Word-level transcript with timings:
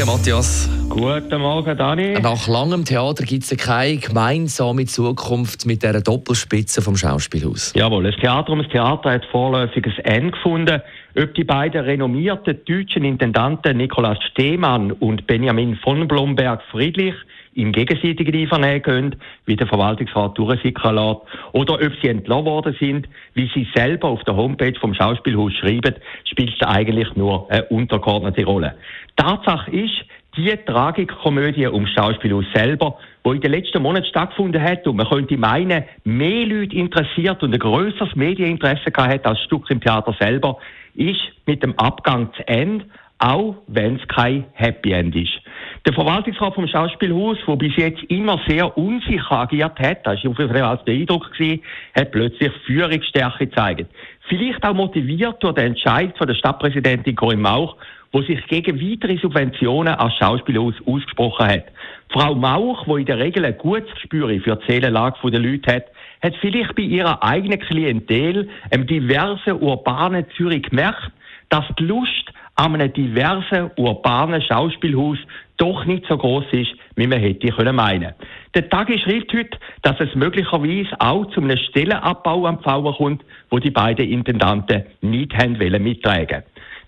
Morgen, 0.00 0.12
Matthias. 0.12 0.70
Guten 0.88 1.40
Morgen, 1.42 1.76
Dani. 1.76 2.18
Nach 2.22 2.48
langem 2.48 2.86
Theater 2.86 3.22
gibt 3.24 3.42
es 3.42 3.54
keine 3.58 3.98
gemeinsame 3.98 4.86
Zukunft 4.86 5.66
mit 5.66 5.82
dieser 5.82 6.00
Doppelspitze 6.00 6.80
vom 6.80 6.96
Schauspielhaus. 6.96 7.74
Jawohl, 7.76 8.04
das 8.04 8.16
Theater 8.16 8.52
um 8.52 8.62
das 8.62 8.72
Theater 8.72 9.10
hat 9.10 9.26
vorläufig 9.26 9.84
ein 9.84 10.04
Ende 10.04 10.30
gefunden. 10.30 10.80
Ob 11.18 11.34
die 11.34 11.44
beiden 11.44 11.84
renommierten 11.84 12.60
deutschen 12.64 13.04
Intendanten 13.04 13.76
Nikolaus 13.76 14.16
Stehmann 14.30 14.92
und 14.92 15.26
Benjamin 15.26 15.76
von 15.76 16.08
Blomberg-Friedlich 16.08 17.14
im 17.60 17.72
gegenseitigen 17.72 18.34
Einvernehmen 18.34 18.82
gehen, 18.82 19.16
wie 19.46 19.56
der 19.56 19.66
Verwaltungsrat 19.66 20.36
durchsickern 20.38 20.96
lässt, 20.96 21.20
oder 21.52 21.74
ob 21.74 21.92
sie 22.02 22.08
entlassen 22.08 22.44
worden 22.44 22.76
sind, 22.78 23.08
wie 23.34 23.50
sie 23.54 23.66
selber 23.74 24.08
auf 24.08 24.22
der 24.24 24.36
Homepage 24.36 24.78
vom 24.80 24.94
Schauspielhaus 24.94 25.52
schreiben, 25.54 25.94
spielt 26.24 26.54
eigentlich 26.64 27.14
nur 27.16 27.50
eine 27.50 27.64
untergeordnete 27.64 28.44
Rolle. 28.44 28.74
Tatsache 29.16 29.70
ist, 29.70 30.04
die 30.36 30.56
Tragikkomödie 30.64 31.66
um 31.66 31.84
das 31.84 31.92
Schauspielhaus 31.94 32.44
selber, 32.54 32.98
wo 33.24 33.32
in 33.32 33.40
den 33.40 33.50
letzten 33.50 33.82
Monaten 33.82 34.06
stattgefunden 34.06 34.62
hat 34.62 34.86
und 34.86 34.96
man 34.96 35.08
könnte 35.08 35.36
meinen, 35.36 35.84
mehr 36.04 36.46
Leute 36.46 36.76
interessiert 36.76 37.42
und 37.42 37.52
ein 37.52 37.58
grösseres 37.58 38.14
Medieninteresse 38.14 38.90
gehabt 38.90 39.12
hat 39.12 39.26
als 39.26 39.38
das 39.38 39.44
Stück 39.46 39.70
im 39.70 39.80
Theater 39.80 40.14
selber, 40.20 40.58
ist 40.94 41.20
mit 41.46 41.62
dem 41.62 41.78
Abgang 41.78 42.32
zu 42.34 42.46
Ende, 42.46 42.84
auch 43.18 43.56
wenn 43.66 43.96
es 43.96 44.08
kein 44.08 44.44
Happy 44.52 44.92
End 44.92 45.14
ist. 45.16 45.39
Der 45.86 45.94
Verwaltungsrat 45.94 46.54
vom 46.54 46.68
Schauspielhaus, 46.68 47.38
der 47.46 47.56
bis 47.56 47.74
jetzt 47.76 48.02
immer 48.04 48.38
sehr 48.46 48.76
unsicher 48.76 49.32
agiert 49.32 49.78
hat, 49.78 50.06
das 50.06 50.22
war 50.22 50.30
auf 50.30 50.38
jeden 50.38 50.52
Fall 50.52 50.62
als 50.62 50.86
Eindruck, 50.86 51.32
gewesen, 51.32 51.62
hat 51.94 52.12
plötzlich 52.12 52.52
Führungsstärke 52.66 53.46
gezeigt. 53.46 53.86
Vielleicht 54.28 54.62
auch 54.62 54.74
motiviert 54.74 55.42
durch 55.42 55.54
den 55.54 55.68
Entscheid 55.68 56.16
von 56.18 56.26
der 56.26 56.34
Stadtpräsidentin 56.34 57.16
Corinne 57.16 57.40
Mauch, 57.40 57.76
wo 58.12 58.20
sich 58.20 58.46
gegen 58.48 58.78
weitere 58.78 59.16
Subventionen 59.16 59.94
als 59.94 60.14
Schauspielhaus 60.16 60.74
ausgesprochen 60.84 61.46
hat. 61.46 61.64
Frau 62.10 62.34
Mauch, 62.34 62.84
die 62.84 63.00
in 63.00 63.06
der 63.06 63.18
Regel 63.18 63.46
ein 63.46 63.56
gutes 63.56 63.90
Gespür 63.94 64.28
für 64.40 64.56
die 64.56 64.66
Seelenlage 64.72 65.30
der 65.30 65.40
Leute 65.40 65.76
hat, 65.76 65.84
hat 66.22 66.34
vielleicht 66.42 66.74
bei 66.74 66.82
ihrer 66.82 67.22
eigenen 67.22 67.58
Klientel, 67.58 68.50
einem 68.70 68.86
diversen 68.86 69.54
urbanen 69.62 70.26
Zürich 70.36 70.64
gemerkt, 70.64 71.10
dass 71.48 71.64
die 71.78 71.84
Lust 71.84 72.32
an 72.60 72.74
einem 72.74 72.92
diversen 72.92 73.70
urbanen 73.78 74.42
Schauspielhaus 74.42 75.16
doch 75.56 75.86
nicht 75.86 76.04
so 76.06 76.18
groß 76.18 76.44
ist, 76.52 76.70
wie 76.94 77.06
man 77.06 77.18
hätte 77.18 77.48
können 77.48 77.74
meinen. 77.74 78.12
Der 78.54 78.68
Tag 78.68 78.88
schreibt 78.88 79.32
heute, 79.32 79.58
dass 79.80 79.98
es 79.98 80.14
möglicherweise 80.14 80.90
auch 80.98 81.24
zu 81.30 81.40
einem 81.40 81.56
Stellenabbau 81.56 82.46
am 82.46 82.58
Pfauer 82.62 82.94
kommt, 82.96 83.24
wo 83.48 83.58
die 83.58 83.70
beiden 83.70 84.10
Intendanten 84.10 84.84
nicht 85.00 85.34
haben 85.34 85.58
wollen 85.58 85.82
mittragen. 85.82 86.42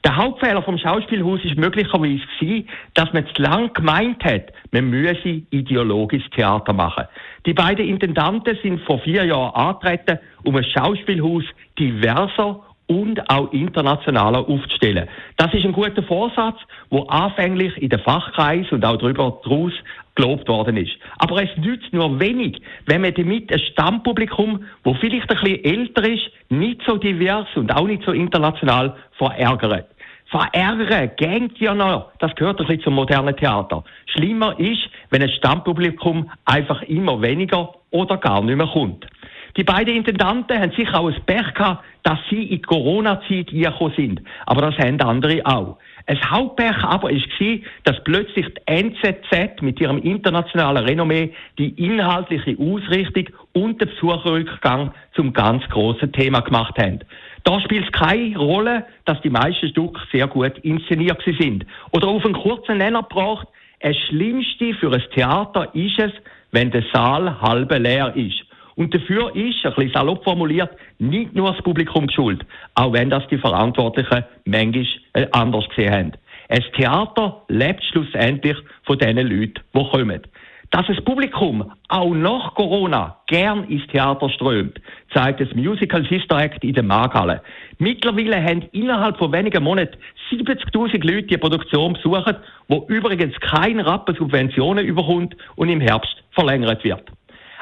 Der 0.05 0.17
Hauptfehler 0.17 0.63
vom 0.63 0.77
Schauspielhaus 0.77 1.41
ist 1.45 1.57
möglicherweise 1.57 2.21
gewesen, 2.39 2.69
dass 2.93 3.11
man 3.15 3.27
zu 3.29 3.41
lang 3.41 3.73
gemeint 3.73 4.23
hat, 4.25 4.53
man 4.73 4.91
müsse 4.91 5.43
ideologisches 5.51 6.29
Theater 6.33 6.75
machen. 6.75 7.07
Die 7.47 7.55
beiden 7.55 7.89
Intendanten 7.89 8.59
sind 8.63 8.81
vor 8.83 8.99
vier 8.99 9.25
Jahren 9.25 9.55
angetreten, 9.55 10.19
um 10.45 10.55
ein 10.57 10.65
Schauspielhaus 10.65 11.45
diverser 11.79 12.61
und 12.93 13.31
auch 13.31 13.51
internationaler 13.53 14.49
aufzustellen. 14.49 15.09
Das 15.39 15.53
ist 15.55 15.65
ein 15.65 15.73
guter 15.73 16.03
Vorsatz, 16.03 16.59
wo 16.91 17.05
anfänglich 17.05 17.77
in 17.79 17.89
den 17.89 18.01
Fachkreis 18.01 18.71
und 18.71 18.85
auch 18.85 18.99
darüber 18.99 19.41
draus 19.45 19.73
gelobt 20.15 20.47
worden 20.49 20.77
ist. 20.77 20.93
Aber 21.19 21.43
es 21.43 21.49
nützt 21.57 21.93
nur 21.93 22.21
wenig, 22.21 22.61
wenn 22.87 23.01
man 23.01 23.15
damit 23.15 23.51
ein 23.51 23.59
Stammpublikum, 23.59 24.65
wo 24.85 24.95
vielleicht 24.95 25.31
ein 25.31 25.39
bisschen 25.41 25.65
älter 25.65 26.07
ist, 26.07 26.31
nicht 26.51 26.83
so 26.87 26.99
divers 26.99 27.49
und 27.55 27.75
auch 27.75 27.87
nicht 27.87 28.03
so 28.05 28.13
international 28.13 28.95
verärgert. 29.17 29.87
Verärgern 30.27 31.11
gängt 31.17 31.59
ja 31.59 31.75
noch. 31.75 32.11
Das 32.19 32.35
gehört 32.35 32.61
ein 32.61 32.67
bisschen 32.67 32.85
zum 32.85 32.95
modernen 32.95 33.37
Theater. 33.37 33.85
Schlimmer 34.07 34.59
ist, 34.59 34.81
wenn 35.11 35.23
ein 35.23 35.31
Stammpublikum 35.31 36.31
einfach 36.45 36.83
immer 36.83 37.21
weniger 37.21 37.75
oder 37.91 38.17
gar 38.17 38.43
nicht 38.43 38.57
mehr 38.57 38.67
kommt. 38.67 39.07
Die 39.57 39.65
beiden 39.65 39.97
Intendanten 39.97 40.59
haben 40.59 40.73
sicher 40.73 40.99
auch 40.99 41.09
ein 41.09 41.23
Pech 41.27 41.53
gehabt, 41.55 41.85
dass 42.05 42.19
sie 42.31 42.43
in 42.45 42.57
die 42.57 42.63
Corona-Zeit 42.63 43.49
gekommen 43.49 43.93
sind. 43.97 44.23
Aber 44.47 44.63
das 44.63 44.79
haben 44.79 45.01
andere 45.01 45.45
auch. 45.45 45.79
Ein 46.07 46.31
Hauptpech 46.31 46.83
aber 46.83 47.11
war, 47.11 47.59
dass 47.85 48.03
plötzlich 48.05 48.47
die 48.47 48.61
NZZ 48.67 49.63
mit 49.63 49.81
ihrem 49.81 49.99
internationalen 49.99 50.85
Renommee 50.85 51.33
die 51.59 51.71
inhaltliche 51.85 52.57
Ausrichtung 52.59 53.29
und 53.53 53.81
den 53.81 53.89
Besucherrückgang 53.89 54.93
zum 55.15 55.33
ganz 55.33 55.63
grossen 55.69 56.13
Thema 56.13 56.41
gemacht 56.41 56.77
haben. 56.79 57.01
Da 57.45 57.61
spielt 57.61 57.85
es 57.85 57.93
keine 57.93 58.37
Rolle, 58.37 58.87
dass 59.05 59.21
die 59.21 59.31
meisten 59.31 59.69
Stücke 59.69 60.01
sehr 60.11 60.27
gut 60.27 60.59
inszeniert 60.59 61.23
sind. 61.39 61.67
Oder 61.93 62.09
auf 62.09 62.25
einen 62.25 62.35
kurzen 62.35 62.79
Nenner 62.79 63.03
gebracht, 63.03 63.47
das 63.81 63.97
Schlimmste 64.09 64.75
für 64.75 64.93
ein 64.93 65.03
Theater 65.15 65.75
ist 65.75 65.99
es, 65.99 66.13
wenn 66.53 66.71
der 66.71 66.85
Saal 66.93 67.41
halb 67.41 67.71
leer 67.79 68.15
ist. 68.17 68.45
Und 68.77 68.95
dafür 68.95 69.35
ist, 69.35 69.65
ein 69.65 69.75
bisschen 69.75 69.93
salopp 69.93 70.25
formuliert, 70.25 70.71
nicht 70.99 71.35
nur 71.35 71.53
das 71.53 71.63
Publikum 71.63 72.09
schuld, 72.11 72.45
auch 72.75 72.93
wenn 72.93 73.11
das 73.11 73.27
die 73.29 73.39
Verantwortlichen 73.39 74.25
manchmal 74.45 74.87
äh, 75.15 75.27
anders 75.33 75.69
gesehen 75.69 75.93
haben. 75.93 76.13
Ein 76.49 76.65
Theater 76.77 77.43
lebt 77.49 77.83
schlussendlich 77.85 78.57
von 78.85 78.99
den 78.99 79.17
Leuten, 79.17 79.55
die 79.75 79.91
kommen. 79.91 80.21
Dass 80.73 80.87
das 80.87 81.05
Publikum 81.05 81.71
auch 81.89 82.15
nach 82.15 82.55
Corona 82.55 83.19
gern 83.27 83.65
ins 83.65 83.87
Theater 83.89 84.31
strömt, 84.31 84.81
zeigt 85.13 85.41
das 85.41 85.55
Musical 85.55 86.03
Sister 86.09 86.39
Act 86.39 86.65
in 86.65 86.73
der 86.73 86.83
Markhalle. 86.83 87.43
Mittlerweile 87.79 88.43
haben 88.43 88.63
innerhalb 88.73 89.19
von 89.19 89.33
wenigen 89.33 89.63
Monaten 89.63 89.99
70.000 90.31 91.07
Leute 91.07 91.27
die 91.27 91.37
Produktion 91.37 91.93
besucht, 91.93 92.37
wo 92.69 92.87
übrigens 92.89 93.39
kein 93.41 93.81
Rappen 93.81 94.15
Subventionen 94.15 94.87
überkommt 94.87 95.37
und 95.57 95.69
im 95.69 95.83
Herbst 95.83 96.25
verlängert 96.31 96.83
wird. 96.85 97.03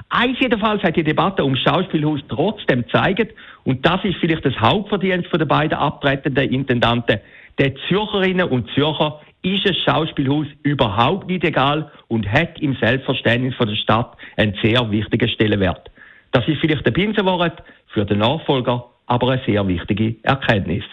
Eins 0.09 0.38
jedenfalls 0.41 0.83
hat 0.83 0.97
die 0.97 1.05
Debatte 1.05 1.44
ums 1.44 1.61
Schauspielhaus 1.61 2.21
trotzdem 2.28 2.83
gezeigt, 2.83 3.34
und 3.65 3.84
das 3.84 4.03
ist 4.05 4.16
vielleicht 4.16 4.44
das 4.44 4.59
Hauptverdienst 4.59 5.28
der 5.33 5.44
beiden 5.44 5.78
abtretenden 5.78 6.50
Intendanten, 6.50 7.21
den 7.59 7.75
Zürcherinnen 7.88 8.49
und 8.49 8.71
Zürcher 8.71 9.21
ist 9.43 9.66
das 9.66 9.77
Schauspielhaus 9.84 10.47
überhaupt 10.62 11.28
nicht 11.28 11.44
egal 11.44 11.91
und 12.09 12.31
hat 12.31 12.59
im 12.60 12.75
Selbstverständnis 12.77 13.55
von 13.55 13.69
der 13.69 13.77
Stadt 13.77 14.16
einen 14.37 14.55
sehr 14.62 14.91
wichtigen 14.91 15.28
Stellenwert. 15.28 15.91
Das 16.33 16.47
ist 16.47 16.60
vielleicht 16.60 16.87
ein 16.87 16.93
Binsenwort 16.93 17.62
für 17.89 18.05
den 18.05 18.19
Nachfolger, 18.19 18.87
aber 19.06 19.31
eine 19.31 19.43
sehr 19.44 19.66
wichtige 19.66 20.16
Erkenntnis. 20.22 20.84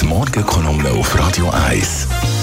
Die 0.00 0.06
Morgenkolumne 0.06 0.90
auf 0.90 1.18
Radio 1.18 1.50
1. 1.50 2.35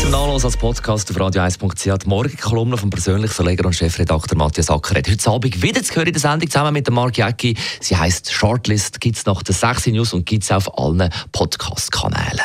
Zum 0.00 0.12
Nachlesen 0.12 0.46
als 0.46 0.56
Podcast 0.56 1.10
auf 1.10 1.16
radio1.ch. 1.18 1.98
Die 1.98 2.08
Morgenkolumne 2.08 2.78
vom 2.78 2.88
persönlichen 2.88 3.34
Verleger 3.34 3.66
und 3.66 3.74
Chefredakteur 3.74 4.38
Matthias 4.38 4.70
Ackeret. 4.70 5.06
Heute 5.10 5.30
Abend 5.30 5.62
wieder 5.62 5.82
zu 5.82 5.94
hören 5.94 6.06
in 6.06 6.14
der 6.14 6.20
Sendung 6.20 6.48
zusammen 6.48 6.72
mit 6.72 6.88
Mark 6.90 7.18
Jäcki. 7.18 7.54
Sie 7.80 7.94
heisst 7.94 8.32
Shortlist, 8.32 9.02
gibt 9.02 9.18
es 9.18 9.26
nach 9.26 9.42
der 9.42 9.54
6 9.54 9.88
News 9.88 10.14
und 10.14 10.24
gibt 10.24 10.44
es 10.44 10.50
auf 10.50 10.78
allen 10.78 11.10
Podcast-Kanälen. 11.32 12.40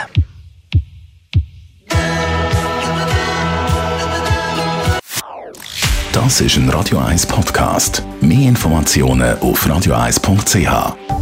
Das 6.12 6.42
ist 6.42 6.58
ein 6.58 6.70
Radio 6.70 7.00
1 7.00 7.26
Podcast. 7.26 8.04
Mehr 8.20 8.50
Informationen 8.50 9.40
auf 9.40 9.66
radio1.ch. 9.66 11.15